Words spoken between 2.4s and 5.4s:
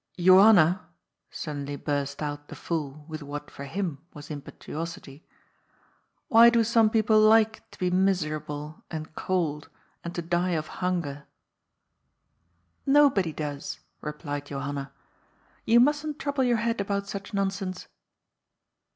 the fool with what for him was impetuosity,"